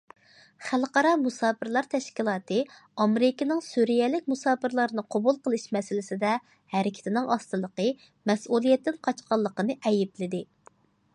[0.67, 2.57] خەلقئارا مۇساپىرلار تەشكىلاتى
[3.03, 6.31] ئامېرىكىنىڭ سۈرىيەلىك مۇساپىرلارنى قوبۇل قىلىش مەسىلىسىدە
[6.77, 7.89] ھەرىكىتىنىڭ ئاستىلىقى،
[8.31, 10.43] مەسئۇلىيەتتىن قاچقانلىقىنى ئەيىبلىدى.